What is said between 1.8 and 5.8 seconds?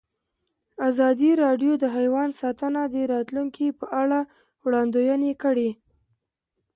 حیوان ساتنه د راتلونکې په اړه وړاندوینې کړې.